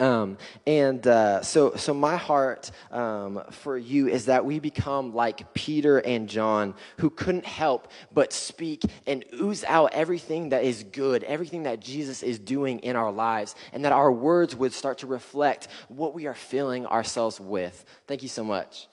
[0.00, 0.36] um,
[0.66, 5.98] and uh, so, so my heart um, for you is that we become like Peter
[5.98, 11.64] and John, who couldn't help but speak and ooze out everything that is good, everything
[11.64, 15.68] that Jesus is doing in our lives, and that our words would start to reflect
[15.88, 17.84] what we are filling ourselves with.
[18.06, 18.88] Thank you so much.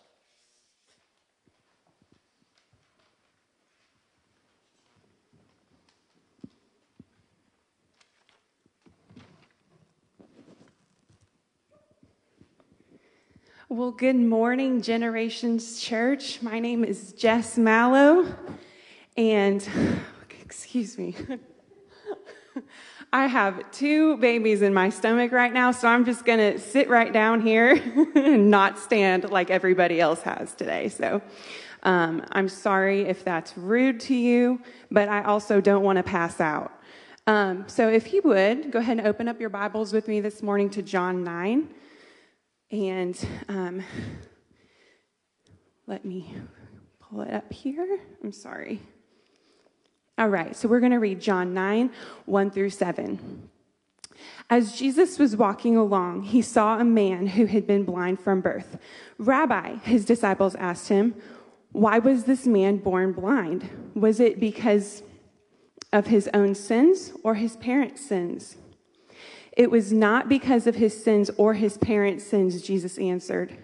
[13.73, 16.43] Well, good morning, Generations Church.
[16.43, 18.31] My name is Jess Mallow,
[19.17, 19.67] and
[20.43, 21.15] excuse me,
[23.11, 27.11] I have two babies in my stomach right now, so I'm just gonna sit right
[27.11, 27.71] down here
[28.15, 30.87] and not stand like everybody else has today.
[30.89, 31.23] So
[31.81, 34.61] um, I'm sorry if that's rude to you,
[34.91, 36.79] but I also don't want to pass out.
[37.25, 40.43] Um, so if you would, go ahead and open up your Bibles with me this
[40.43, 41.69] morning to John 9.
[42.73, 43.15] And
[43.49, 43.83] um,
[45.85, 46.33] let me
[46.99, 47.99] pull it up here.
[48.23, 48.81] I'm sorry.
[50.17, 51.91] All right, so we're going to read John 9,
[52.25, 53.49] 1 through 7.
[54.49, 58.79] As Jesus was walking along, he saw a man who had been blind from birth.
[59.19, 61.13] Rabbi, his disciples asked him,
[61.73, 63.69] Why was this man born blind?
[63.93, 65.03] Was it because
[65.91, 68.57] of his own sins or his parents' sins?
[69.55, 73.55] It was not because of his sins or his parents' sins, Jesus answered.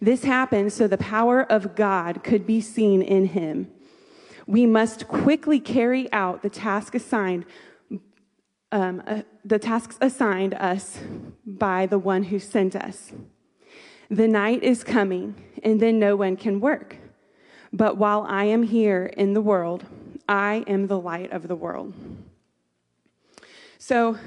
[0.00, 3.70] This happened so the power of God could be seen in him.
[4.46, 7.44] We must quickly carry out the task assigned,
[8.72, 10.98] um, uh, the tasks assigned us
[11.46, 13.12] by the one who sent us.
[14.10, 16.96] The night is coming, and then no one can work.
[17.72, 19.84] But while I am here in the world,
[20.28, 21.94] I am the light of the world.
[23.78, 24.18] So,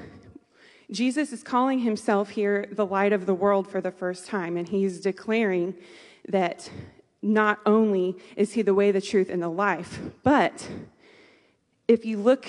[0.91, 4.69] Jesus is calling himself here the light of the world for the first time, and
[4.69, 5.75] he's declaring
[6.27, 6.69] that
[7.21, 10.67] not only is he the way, the truth, and the life, but
[11.87, 12.47] if you look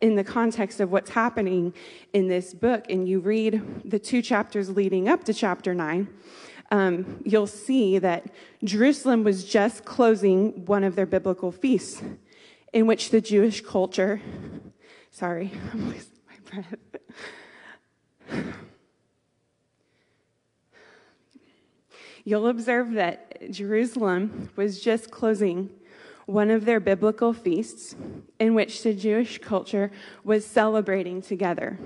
[0.00, 1.72] in the context of what's happening
[2.12, 6.08] in this book and you read the two chapters leading up to chapter 9,
[6.72, 8.26] um, you'll see that
[8.64, 12.02] Jerusalem was just closing one of their biblical feasts
[12.72, 14.20] in which the Jewish culture,
[15.10, 16.74] sorry, I'm losing my breath.
[22.24, 25.70] You'll observe that Jerusalem was just closing
[26.26, 27.96] one of their biblical feasts
[28.38, 29.90] in which the Jewish culture
[30.24, 31.78] was celebrating together.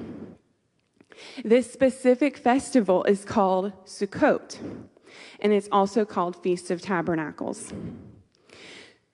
[1.44, 4.59] This specific festival is called Sukkot,
[5.40, 7.72] and it's also called Feast of Tabernacles.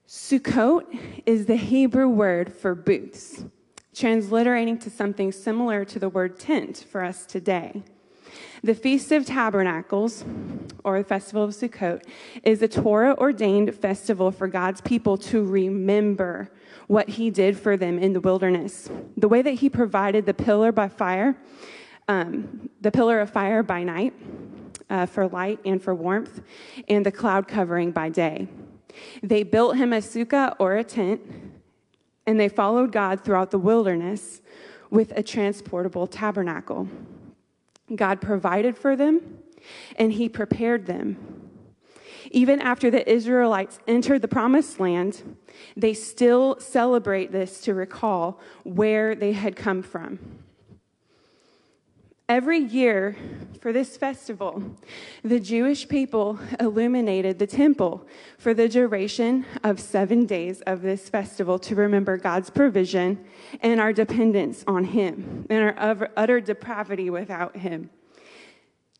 [0.07, 0.83] Sukkot
[1.25, 3.45] is the Hebrew word for booths
[3.93, 7.83] transliterating to something similar to the word tent for us today.
[8.63, 10.23] The Feast of Tabernacles,
[10.83, 12.03] or the Festival of Sukkot,
[12.43, 16.49] is a Torah ordained festival for God's people to remember
[16.87, 18.89] what He did for them in the wilderness.
[19.17, 21.35] The way that He provided the pillar by fire,
[22.07, 24.13] um, the pillar of fire by night
[24.89, 26.41] uh, for light and for warmth,
[26.87, 28.47] and the cloud covering by day.
[29.21, 31.21] They built Him a sukkah or a tent
[32.25, 34.41] and they followed God throughout the wilderness
[34.89, 36.87] with a transportable tabernacle.
[37.93, 39.39] God provided for them,
[39.97, 41.49] and He prepared them.
[42.31, 45.37] Even after the Israelites entered the promised land,
[45.75, 50.19] they still celebrate this to recall where they had come from.
[52.29, 53.17] Every year
[53.59, 54.63] for this festival,
[55.23, 58.07] the Jewish people illuminated the temple
[58.37, 63.25] for the duration of seven days of this festival to remember God's provision
[63.61, 67.89] and our dependence on Him and our utter depravity without Him.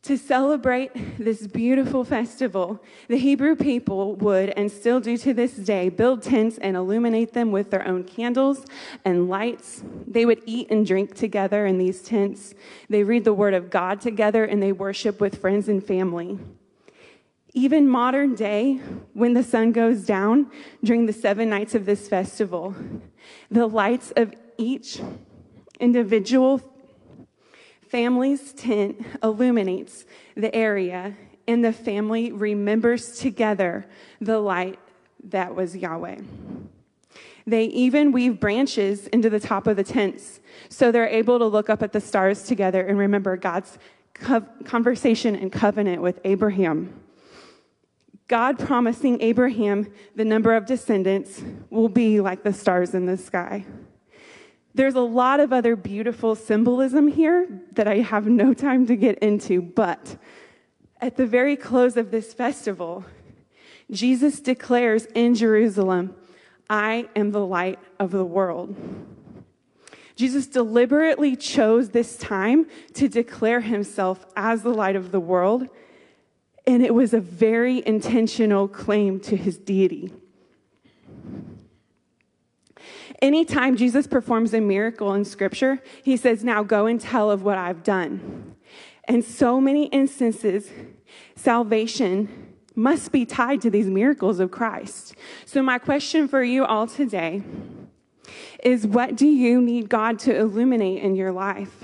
[0.04, 5.88] To celebrate this beautiful festival, the Hebrew people would, and still do to this day,
[5.88, 8.66] build tents and illuminate them with their own candles
[9.06, 9.82] and lights.
[10.06, 12.54] They would eat and drink together in these tents.
[12.90, 16.38] They read the Word of God together and they worship with friends and family.
[17.54, 18.82] Even modern day,
[19.14, 20.52] when the sun goes down
[20.84, 22.76] during the seven nights of this festival,
[23.50, 25.00] the lights of each
[25.80, 26.62] individual
[27.94, 31.16] family's tent illuminates the area,
[31.48, 33.86] and the family remembers together
[34.20, 34.80] the light
[35.26, 36.18] that was Yahweh.
[37.46, 40.40] They even weave branches into the top of the tents
[40.70, 43.78] so they're able to look up at the stars together and remember God's
[44.16, 47.00] co- conversation and covenant with Abraham.
[48.28, 53.68] God promising Abraham the number of descendants will be like the stars in the sky.
[54.76, 59.20] There's a lot of other beautiful symbolism here that I have no time to get
[59.20, 60.18] into, but
[61.00, 63.06] at the very close of this festival,
[63.92, 66.16] Jesus declares in Jerusalem,
[66.70, 68.76] I am the light of the world.
[70.16, 75.68] Jesus deliberately chose this time to declare himself as the light of the world,
[76.66, 80.14] and it was a very intentional claim to his deity.
[83.22, 87.58] Anytime Jesus performs a miracle in scripture, he says, Now go and tell of what
[87.58, 88.56] I've done.
[89.06, 90.70] And so many instances,
[91.36, 95.16] salvation must be tied to these miracles of Christ.
[95.46, 97.44] So, my question for you all today
[98.64, 101.84] is what do you need God to illuminate in your life?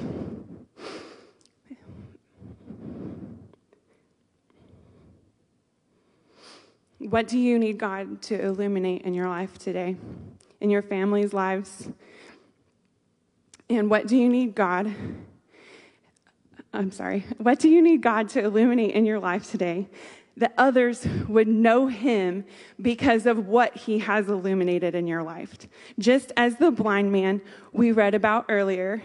[6.97, 9.95] What do you need God to illuminate in your life today,
[10.62, 11.89] in your family's lives?
[13.70, 14.93] And what do you need God?
[16.74, 17.26] I'm sorry.
[17.38, 19.88] What do you need God to illuminate in your life today
[20.39, 22.45] that others would know him
[22.82, 25.53] because of what he has illuminated in your life.
[25.99, 27.41] Just as the blind man
[27.74, 29.03] we read about earlier,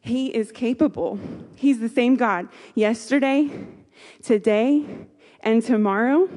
[0.00, 1.18] he is capable.
[1.56, 3.50] He's the same God yesterday,
[4.22, 4.86] today,
[5.40, 6.28] and tomorrow.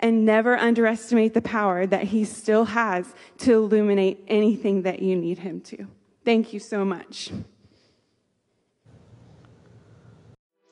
[0.00, 5.38] And never underestimate the power that he still has to illuminate anything that you need
[5.40, 5.88] him to.
[6.24, 7.32] Thank you so much.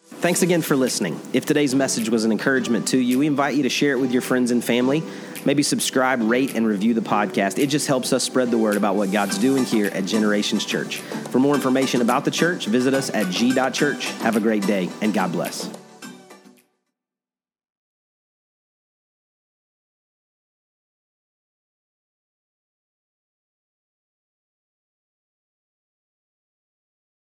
[0.05, 1.21] Thanks again for listening.
[1.33, 4.13] If today's message was an encouragement to you, we invite you to share it with
[4.13, 5.03] your friends and family.
[5.45, 7.59] Maybe subscribe, rate, and review the podcast.
[7.59, 10.97] It just helps us spread the word about what God's doing here at Generations Church.
[11.31, 14.07] For more information about the church, visit us at g.church.
[14.23, 15.71] Have a great day, and God bless.